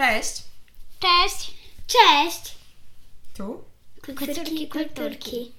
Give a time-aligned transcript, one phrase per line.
[0.00, 0.42] Cześć.
[1.00, 1.50] Cześć!
[1.86, 2.54] Cześć!
[3.36, 3.64] Tu,
[4.06, 5.52] Kulturki, kulturki.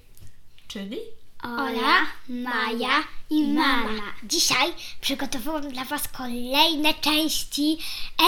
[0.68, 0.98] czyli
[1.42, 4.02] Ola, Maja i mama.
[4.24, 7.78] Dzisiaj przygotowałam dla Was kolejne części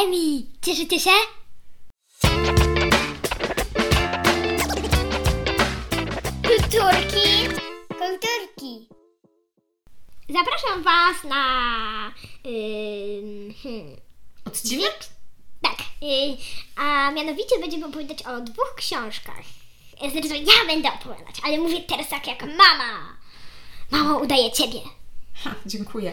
[0.02, 0.46] Emi.
[0.62, 1.10] Cieszycie się?
[6.42, 7.48] Kulturki,
[7.88, 8.88] kulturki.
[10.28, 12.12] Zapraszam Was na...
[12.44, 13.96] Yy, hmm,
[14.44, 15.13] odcinek?
[16.76, 19.42] A mianowicie będziemy opowiadać o dwóch książkach.
[20.00, 23.16] E, Znaczy, to ja będę opowiadać, ale mówię teraz tak jak mama.
[23.90, 24.80] Mamo, udaje ciebie.
[25.34, 26.12] Ha, dziękuję.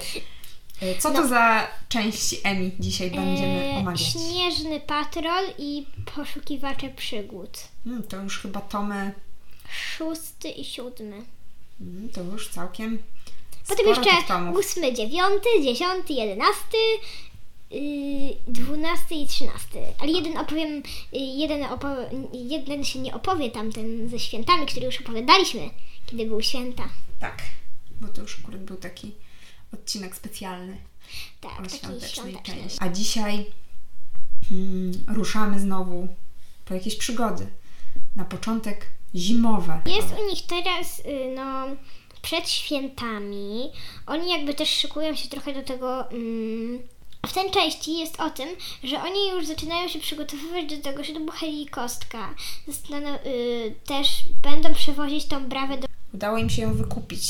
[0.82, 4.02] E, Co to za części Emi dzisiaj będziemy E, omawiać?
[4.02, 7.50] Śnieżny patrol i poszukiwacze przygód.
[7.84, 9.14] Hmm, to już chyba tomy,
[9.70, 11.22] Szósty i siódmy.
[11.80, 13.04] hmm, to już całkiem
[13.68, 14.10] Potem jeszcze
[14.60, 16.78] ósmy, dziewiąty, dziesiąty, jedenasty,
[17.72, 19.80] yy, dwunasty i trzynasty.
[20.00, 20.70] Ale jeden opowiem,
[21.14, 25.70] yy, jeden, opo- jeden się nie opowie tamten ze świętami, który już opowiadaliśmy,
[26.06, 26.90] kiedy był święta.
[27.20, 27.42] Tak,
[28.02, 29.12] bo to już akurat był taki
[29.74, 30.78] odcinek specjalny
[31.42, 32.56] Tak, o świątecznej świąteczny.
[32.56, 32.78] części.
[32.82, 33.46] A dzisiaj
[34.50, 36.08] hmm, ruszamy znowu
[36.66, 37.48] po jakieś przygody.
[38.16, 39.82] Na początek zimowe.
[39.86, 41.66] Jest u nich teraz, y, no,
[42.22, 43.72] przed świętami.
[44.08, 46.10] Oni jakby też szykują się trochę do tego.
[46.12, 46.80] Mm,
[47.28, 48.50] w tej części jest o tym,
[48.84, 52.36] że oni już zaczynają się przygotowywać do tego, że to buchali kostka.
[52.68, 54.08] Zastanaw- y, też
[54.42, 55.88] będą przewozić tą brawę do.
[56.14, 57.22] Udało im się ją wykupić.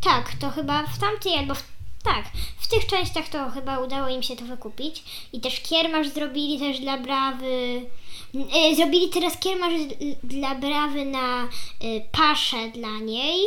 [0.00, 1.62] Tak, to chyba w tamtej albo w.
[2.04, 2.24] Tak,
[2.58, 5.04] w tych częściach to chyba udało im się to wykupić.
[5.32, 7.86] I też kiermasz zrobili też dla brawy.
[8.34, 9.72] Y, zrobili teraz kiermasz
[10.22, 11.48] dla brawy na y,
[12.12, 13.40] paszę dla niej.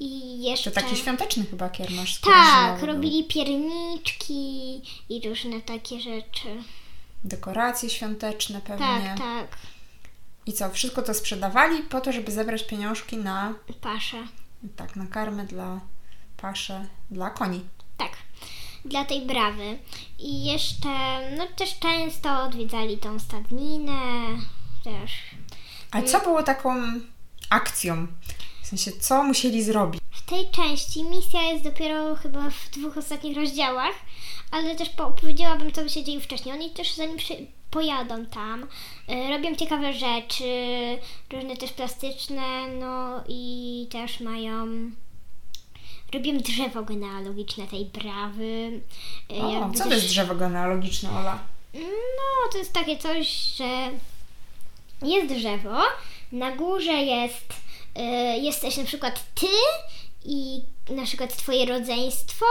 [0.00, 0.70] I jeszcze.
[0.70, 2.20] To taki świąteczny chyba kiermasz.
[2.20, 6.48] Tak, robili pierniczki i różne takie rzeczy.
[7.24, 8.86] Dekoracje świąteczne pewnie.
[8.86, 9.58] Tak, tak,
[10.46, 14.16] I co, wszystko to sprzedawali po to, żeby zebrać pieniążki na, pasze.
[14.76, 15.80] tak, na karmę dla
[16.36, 17.64] pasze, dla koni.
[17.96, 18.12] Tak,
[18.84, 19.78] dla tej brawy.
[20.18, 20.88] I jeszcze,
[21.36, 24.00] no też często odwiedzali tą stadninę.
[24.84, 25.12] Też.
[25.90, 26.74] Ale co było taką
[27.50, 28.06] akcją?
[28.68, 30.00] W sensie, co musieli zrobić?
[30.10, 33.94] W tej części misja jest dopiero chyba w dwóch ostatnich rozdziałach,
[34.50, 36.54] ale też opowiedziałabym, co by się dzieje wcześniej.
[36.54, 37.34] Oni też zanim przy,
[37.70, 40.44] pojadą tam, y, robią ciekawe rzeczy,
[41.32, 44.66] różne też plastyczne, no i też mają.
[46.14, 48.80] Robią drzewo genealogiczne tej brawy.
[49.32, 51.38] y, O, jakby co to też- jest drzewo genealogiczne, Ola?
[51.74, 53.90] No, to jest takie coś, że
[55.02, 55.76] jest drzewo,
[56.32, 57.52] na górze jest,
[57.98, 59.46] y, jesteś na przykład ty
[60.24, 62.46] i na przykład twoje rodzeństwo.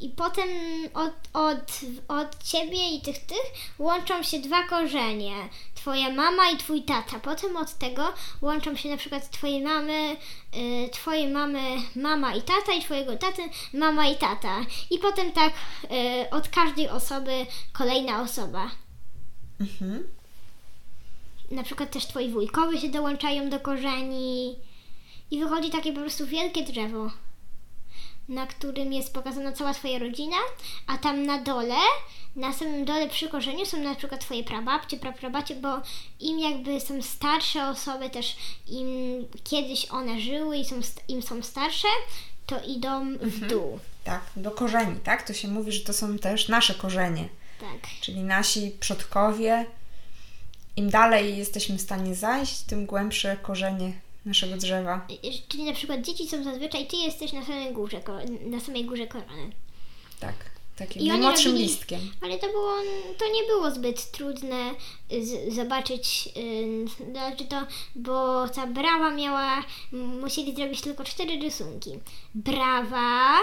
[0.00, 0.48] I potem
[0.94, 5.34] od, od, od ciebie i tych tych łączą się dwa korzenie.
[5.74, 7.20] Twoja mama i twój tata.
[7.20, 8.12] Potem od tego
[8.42, 10.16] łączą się na przykład twojej mamy,
[10.56, 11.60] y, twojej mamy
[11.96, 13.42] mama i tata i twojego taty
[13.72, 14.60] mama i tata.
[14.90, 15.52] I potem tak
[15.84, 18.70] y, od każdej osoby kolejna osoba.
[19.60, 20.17] Mhm.
[21.50, 24.56] Na przykład też twoi wujkowie się dołączają do korzeni.
[25.30, 27.10] I wychodzi takie po prostu wielkie drzewo,
[28.28, 30.36] na którym jest pokazana cała twoja rodzina,
[30.86, 31.74] a tam na dole,
[32.36, 35.68] na samym dole przy korzeniu są na przykład twoje prababcie, praprabacie, bo
[36.20, 38.36] im jakby są starsze osoby też,
[38.68, 38.88] im
[39.44, 41.88] kiedyś one żyły i są, im są starsze,
[42.46, 43.78] to idą w dół.
[44.04, 45.22] Tak, do korzeni, tak?
[45.22, 47.28] To się mówi, że to są też nasze korzenie,
[47.60, 47.90] Tak.
[48.00, 49.66] czyli nasi przodkowie.
[50.78, 53.92] Im dalej jesteśmy w stanie zajść, tym głębsze korzenie
[54.24, 55.06] naszego drzewa.
[55.48, 58.00] Czyli na przykład dzieci są zazwyczaj, ty jesteś na samej górze,
[58.46, 59.50] na samej górze korony.
[60.20, 60.34] Tak,
[60.76, 62.00] takim I najmłodszym robili- listkiem.
[62.22, 62.72] Ale to było,
[63.18, 64.70] to nie było zbyt trudne
[65.12, 69.62] y, z, zobaczyć, y, znaczy to, bo ta brawa miała,
[69.92, 71.90] musieli zrobić tylko cztery rysunki.
[72.34, 73.36] Brawa,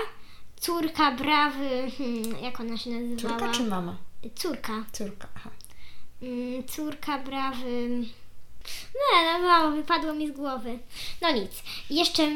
[0.60, 3.40] córka brawy, hmm, jak ona się nazywała?
[3.40, 3.98] Córka czy mama?
[4.36, 4.86] Córka.
[4.94, 5.50] Córka, aha.
[6.22, 7.90] Mm, córka brawy.
[8.96, 10.80] No, no, mało wypadło mi z głowy.
[11.22, 11.52] No nic.
[11.90, 12.28] Jeszcze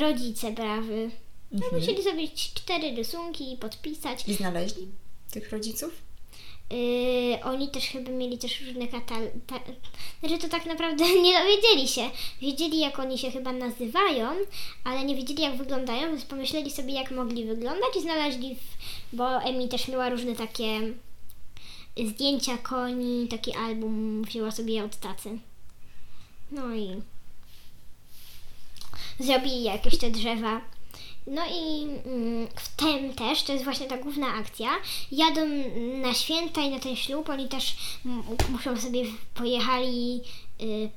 [0.00, 1.10] rodzice brawy.
[1.52, 1.80] No, Mhm.
[1.80, 4.28] musieli zrobić cztery rysunki i podpisać.
[4.28, 4.88] I znaleźli
[5.30, 5.92] tych rodziców?
[6.70, 9.30] Yy, oni też chyba mieli też różne katal...
[9.46, 9.60] Ta...
[10.20, 12.10] Znaczy to tak naprawdę nie dowiedzieli się.
[12.40, 14.28] Wiedzieli jak oni się chyba nazywają,
[14.84, 19.16] ale nie wiedzieli jak wyglądają, więc pomyśleli sobie jak mogli wyglądać i znaleźli, w...
[19.16, 20.80] bo Emi też miała różne takie
[22.08, 25.38] zdjęcia koni, taki album wzięła sobie od tacy.
[26.52, 27.02] No i
[29.20, 30.60] zrobili jakieś te drzewa.
[31.26, 34.68] No i mm, w tym też, to jest właśnie ta główna akcja,
[35.12, 35.40] jadą
[36.02, 37.76] na święta i na ten ślub, oni też
[38.06, 39.04] m- muszą sobie,
[39.34, 40.20] pojechali,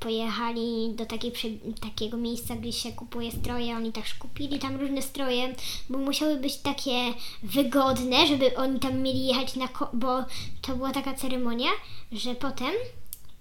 [0.00, 1.32] pojechali do takiej,
[1.80, 5.54] takiego miejsca, gdzie się kupuje stroje, oni też kupili tam różne stroje,
[5.90, 10.24] bo musiały być takie wygodne, żeby oni tam mieli jechać na, bo
[10.62, 11.70] to była taka ceremonia,
[12.12, 12.72] że potem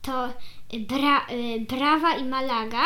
[0.01, 0.27] to
[0.73, 2.85] y, bra, y, Brawa i Malaga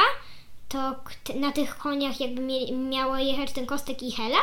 [0.70, 0.96] to
[1.36, 2.42] na tych koniach jakby
[2.72, 4.40] miało jechać ten Kostek i Hela,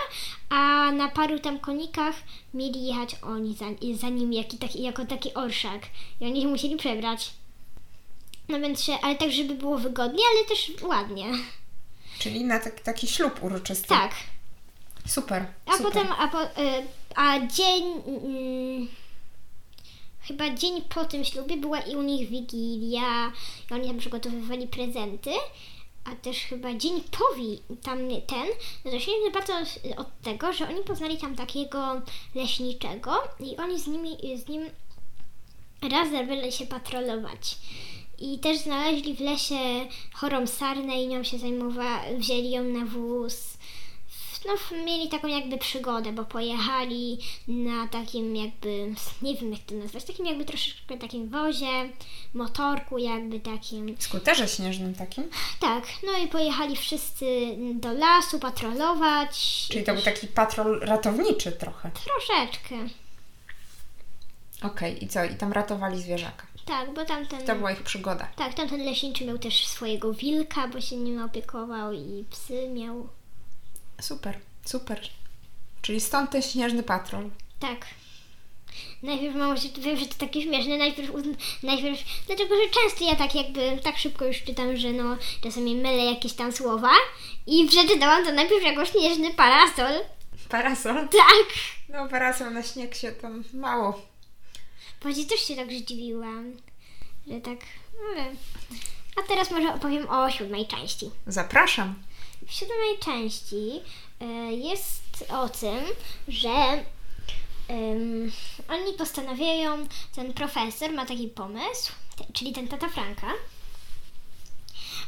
[0.50, 2.14] a na paru tam konikach
[2.55, 5.82] mieli jechać oni za, za nim taki, jako taki orszak
[6.20, 7.31] i oni się musieli przebrać.
[8.49, 11.26] No więc się, ale tak, żeby było wygodnie, ale też ładnie.
[12.19, 13.88] Czyli na tak, taki ślub uroczysty.
[13.88, 14.12] Tak.
[15.06, 15.46] Super.
[15.67, 15.93] A super.
[15.93, 16.49] potem, a, po, y,
[17.14, 18.88] a dzień, mm,
[20.20, 23.32] chyba dzień po tym ślubie była i u nich wigilia,
[23.70, 25.31] i oni tam przygotowywali prezenty,
[26.05, 28.47] a też chyba dzień po wi- tam ten,
[28.85, 29.52] zaczęliśmy bardzo
[29.97, 32.02] od tego, że oni poznali tam takiego
[32.35, 34.70] leśniczego i oni z nimi, z nim
[35.90, 37.58] raz zabrali się patrolować.
[38.19, 43.55] I też znaleźli w lesie chorą sarnę i nią się zajmowali, wzięli ją na wóz.
[44.46, 47.19] No, mieli taką jakby przygodę, bo pojechali
[47.49, 51.88] na takim jakby, nie wiem jak to nazwać, takim jakby troszeczkę takim wozie,
[52.34, 53.96] motorku jakby takim.
[53.99, 55.31] Skuterze śnieżnym takim?
[55.61, 59.66] Tak, no i pojechali wszyscy do lasu patrolować.
[59.70, 61.90] Czyli to był taki patrol ratowniczy trochę.
[61.90, 62.75] Troszeczkę.
[64.62, 65.25] Okej, i co?
[65.25, 66.46] I tam ratowali zwierzaka.
[66.64, 67.46] Tak, bo tamten...
[67.46, 68.28] To była ich przygoda.
[68.37, 73.08] Tak, tamten leśniczy miał też swojego wilka, bo się nim opiekował i psy miał.
[74.00, 75.00] Super, super.
[75.82, 77.31] Czyli stąd ten śnieżny patrol.
[77.61, 77.87] Tak.
[79.02, 81.11] Najpierw mało się, wiem, że to takie śmieszne, najpierw,
[81.62, 86.05] najpierw, dlatego, że często ja tak jakby, tak szybko już czytam, że no, czasami mylę
[86.05, 86.90] jakieś tam słowa
[87.46, 89.93] i przeczytałam to najpierw jako śnieżny parasol.
[90.49, 90.94] Parasol?
[90.94, 91.46] Tak!
[91.88, 94.02] No parasol na śnieg się tam mało.
[95.04, 96.52] Właśnie też się tak zdziwiłam,
[97.26, 97.58] że tak,
[98.10, 98.30] ale...
[99.16, 101.10] A teraz może opowiem o siódmej części.
[101.26, 101.94] Zapraszam.
[102.46, 103.80] W siódmej części
[104.20, 105.80] e, jest o tym,
[106.28, 106.84] że
[107.68, 108.32] em,
[108.68, 113.32] oni postanawiają, ten profesor ma taki pomysł, te, czyli ten tata Franka,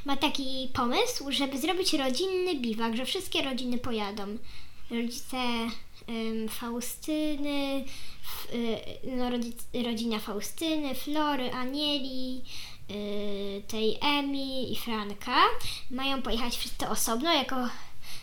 [0.04, 4.38] ma taki pomysł, żeby zrobić rodzinny biwak, że wszystkie rodziny pojadą.
[4.90, 5.36] Rodzice
[6.06, 7.84] em, Faustyny,
[8.22, 8.80] f, y,
[9.16, 12.42] no, rodzic, rodzina Faustyny, Flory, Anieli,
[12.90, 15.42] y, tej Emi i Franka
[15.90, 17.56] mają pojechać wszyscy osobno jako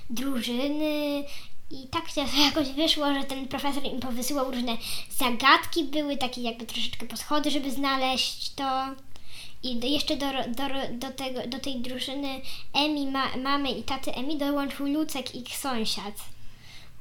[0.10, 1.24] drużyny
[1.72, 4.78] i tak się jakoś wyszło, że ten profesor im powysyłał różne
[5.10, 8.86] zagadki, były takie jakby troszeczkę podchody, żeby znaleźć to.
[9.64, 12.42] I do, jeszcze do, do, do, tego, do tej drużyny
[12.74, 16.14] Emi, ma, mamy i taty Emi dołączył Lucek, ich sąsiad.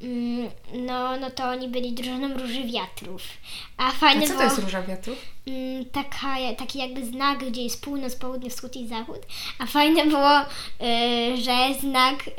[0.02, 0.50] Mm,
[0.86, 3.22] No, no to oni byli drużyną Róży Wiatrów.
[3.76, 4.38] A A fajne co było...
[4.38, 5.18] to jest róża wiatrów?
[5.46, 9.18] Mm, taka, taki jakby znak, gdzie jest północ, południe, wschód i zachód.
[9.58, 12.32] A fajne było, y, że znak, y,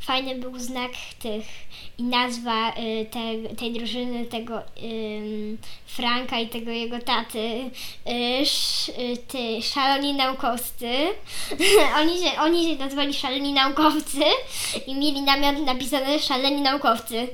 [0.00, 1.44] fajny był znak tych
[1.98, 4.62] i nazwa y, te, tej drużyny, tego
[5.86, 10.90] Franka i tego jego taty, y, sz, y, ty, szaloni naukowcy.
[12.00, 14.24] oni, się, oni się nazwali szaleni naukowcy
[14.86, 17.28] i mieli namiot napisane szaleni naukowcy.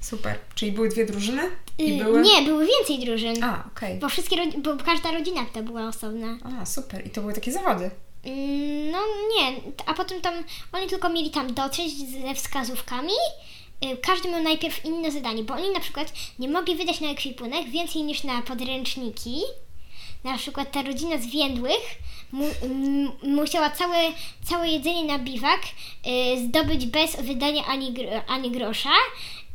[0.00, 0.38] Super.
[0.54, 1.42] Czyli były dwie drużyny?
[1.78, 2.22] I były...
[2.22, 3.44] Nie, były więcej drużyn.
[3.44, 3.98] A, okej.
[3.98, 6.38] Bo wszystkie, bo każda rodzina to była osobna.
[6.60, 7.06] A, super.
[7.06, 7.90] I to były takie zawody.
[8.24, 8.98] Mm, No
[9.36, 9.52] nie,
[9.86, 10.34] a potem tam
[10.72, 13.12] oni tylko mieli tam dotrzeć ze wskazówkami.
[13.84, 17.68] Y, Każdy miał najpierw inne zadanie, bo oni na przykład nie mogli wydać na ekwipunek
[17.70, 19.40] więcej niż na podręczniki.
[20.24, 21.98] Na przykład ta rodzina zwiędłych
[22.32, 23.96] mu, m, musiała całe,
[24.44, 25.60] całe jedzenie na biwak
[26.06, 27.94] y, zdobyć bez wydania ani,
[28.26, 28.90] ani grosza.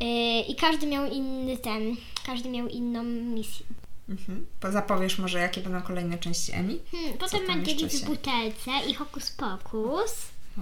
[0.04, 0.06] Y,
[0.48, 1.96] I każdy miał inny ten,
[2.26, 3.66] każdy miał inną misję.
[4.10, 4.46] Mhm.
[4.60, 6.80] Po- Zapowiesz może, jakie będą kolejne części Emi?
[6.92, 10.12] Hmm, potem tam Mandzieli jeszcze w butelce i hokus pokus.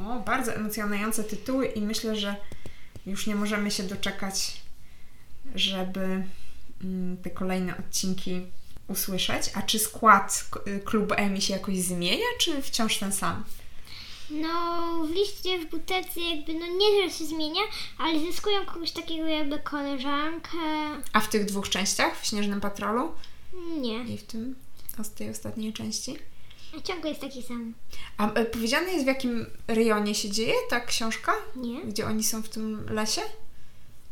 [0.08, 2.36] O, bardzo emocjonujące tytuły i myślę, że
[3.06, 4.62] już nie możemy się doczekać,
[5.56, 6.24] żeby
[6.84, 8.42] mm, te kolejne odcinki
[8.88, 9.52] usłyszeć.
[9.54, 10.50] A czy skład
[10.86, 13.44] klubu Emi się jakoś zmienia, czy wciąż ten sam?
[14.30, 17.62] No, w liście w butelce jakby, no nie, że się zmienia,
[17.98, 20.58] ale zyskują kogoś takiego jakby koleżankę.
[21.14, 23.12] A w tych dwóch częściach, w Śnieżnym Patrolu
[23.82, 24.56] Nie, i w tym,
[25.04, 26.18] z tej ostatniej części?
[26.84, 27.74] ciągle jest taki sam.
[28.18, 31.34] A e, powiedziane jest, w jakim rejonie się dzieje ta książka?
[31.56, 31.82] Nie?
[31.82, 33.22] Gdzie oni są w tym lesie?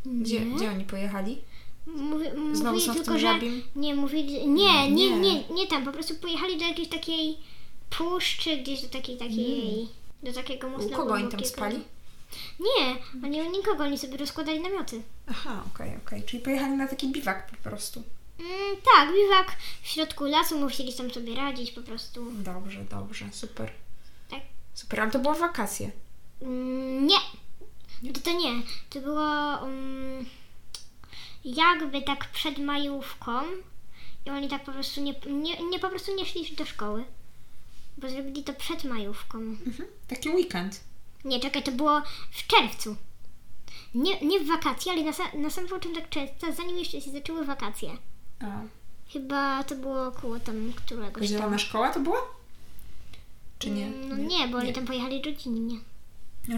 [0.05, 0.55] Gdzie, Nie.
[0.55, 1.41] gdzie oni pojechali?
[1.88, 3.19] Mówi, Znowu mówili tylko, że...
[3.19, 3.63] żabim?
[3.75, 4.47] Nie, mówili...
[4.47, 5.19] Nie, nie, Nie.
[5.19, 7.38] nie, nie, tam, po prostu pojechali do jakiejś takiej
[7.89, 9.88] puszczy, gdzieś do takiej, takiej...
[10.23, 11.79] Do takiego mocno U kogo oni tam spali?
[12.59, 15.01] Nie, oni u nikogo, oni sobie rozkładali namioty.
[15.27, 16.23] Aha, okej, okej.
[16.23, 18.03] Czyli pojechali na taki biwak po prostu.
[18.39, 22.31] Mm, tak, biwak w środku lasu, musieli tam sobie radzić po prostu.
[22.31, 23.71] Dobrze, dobrze, super.
[24.29, 24.41] Tak.
[24.73, 25.91] Super, ale to było wakacje.
[26.41, 27.17] Mm, nie.
[28.13, 28.61] To, to nie.
[28.89, 30.25] To było um,
[31.45, 33.31] jakby tak przed majówką
[34.25, 37.03] i oni tak po prostu nie, nie, nie po prostu nie szli do szkoły.
[37.97, 39.37] Bo zrobili to przed majówką.
[39.37, 39.89] Mhm.
[40.07, 40.79] Taki weekend.
[41.25, 42.95] Nie, czekaj, to było w czerwcu.
[43.95, 47.97] Nie, nie w wakacje, ale na, na sam początek czerwca, zanim jeszcze się zaczęły wakacje.
[48.43, 48.62] A,
[49.13, 51.27] Chyba to było około tam któregoś tam.
[51.27, 52.17] zielona szkoła to była?
[53.59, 53.89] Czy nie?
[53.89, 55.77] No nie, bo oni tam pojechali rodzinnie.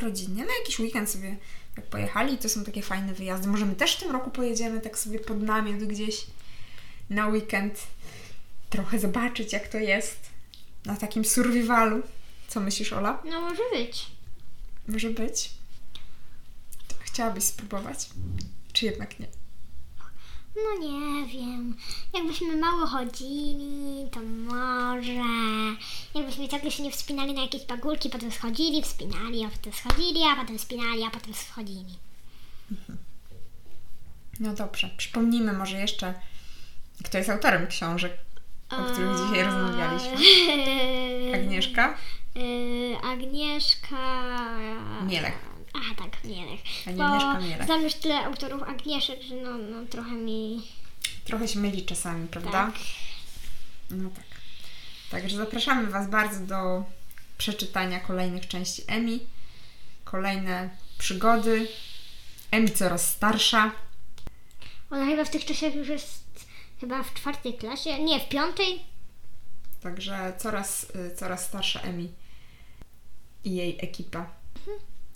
[0.02, 1.38] Rodzinnie, na jakiś weekend sobie
[1.76, 2.38] tak pojechali.
[2.38, 3.48] To są takie fajne wyjazdy.
[3.48, 6.26] Może my też w tym roku pojedziemy tak sobie pod namiot gdzieś
[7.10, 7.80] na weekend.
[8.70, 10.20] Trochę zobaczyć, jak to jest
[10.86, 12.02] na takim survivalu.
[12.48, 13.22] Co myślisz, Ola?
[13.26, 14.06] No może być.
[14.88, 15.52] Może być?
[17.00, 18.10] Chciałabyś spróbować?
[18.74, 19.28] Czy jednak nie?
[20.56, 21.78] No nie wiem.
[22.14, 25.26] Jakbyśmy mało chodzili, to może.
[26.16, 30.36] Jakbyśmy ciągle się nie wspinali na jakieś pagórki, potem schodzili, wspinali, a potem schodzili, a
[30.36, 31.96] potem wspinali, a potem schodzili.
[34.40, 34.90] No dobrze.
[34.98, 36.14] Przypomnijmy może jeszcze,
[37.04, 38.18] kto jest autorem książek,
[38.70, 40.18] o których dzisiaj rozmawialiśmy.
[41.36, 41.98] Agnieszka
[42.36, 43.98] Yy, Agnieszka.
[45.08, 45.34] Mielek.
[46.28, 46.60] Tak, Mielek.
[46.86, 47.66] Pani Bo Agnieszka Mielek.
[47.66, 50.62] znam już tyle autorów Agnieszek, że no, no trochę mi.
[51.26, 52.52] Trochę się myli czasami, prawda?
[52.52, 52.76] Tak.
[53.92, 54.26] No tak.
[55.12, 56.84] Także zapraszamy Was bardzo do
[57.38, 59.20] przeczytania kolejnych części Emi.
[60.04, 61.68] Kolejne przygody.
[62.52, 63.72] Emi coraz starsza.
[64.92, 66.26] Ona chyba w tych czasach już jest
[66.80, 68.04] chyba w czwartej klasie.
[68.04, 68.84] Nie, w piątej.
[69.82, 72.12] Także coraz, y, coraz starsza Emi
[73.44, 74.30] i jej ekipa.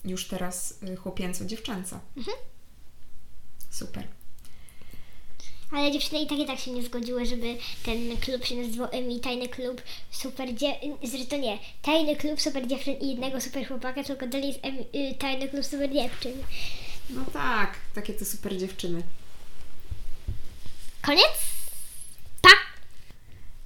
[0.05, 1.99] Już teraz y, chłopięco-dziewczęca.
[2.17, 2.37] Mhm.
[3.69, 4.07] Super.
[5.71, 9.19] Ale dziewczyny i tak i tak się nie zgodziły, żeby ten klub się nazywał Emi
[9.19, 10.75] Tajny Klub Super Dzie...
[11.03, 14.85] Zresztą nie, Tajny Klub Super Dziewczyn i jednego super chłopaka, tylko dalej jest Emi...
[15.11, 16.33] y, Tajny Klub Super Dziewczyn.
[17.09, 19.03] No tak, takie to super dziewczyny.
[21.01, 21.31] Koniec?
[22.41, 22.49] Pa!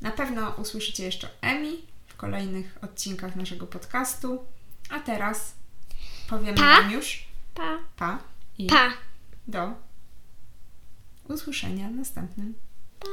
[0.02, 4.46] Na pewno usłyszycie jeszcze Emi w kolejnych odcinkach naszego podcastu.
[4.90, 5.54] A teraz
[6.30, 6.82] powiemy Pa.
[6.82, 7.78] Wam już Pa!
[7.96, 8.20] pa
[8.58, 8.94] i Pa!
[9.48, 9.74] do
[11.30, 12.54] usłyszenia następnym
[13.00, 13.08] Pa!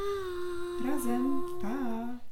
[0.87, 1.43] razem.
[1.63, 2.30] Pa!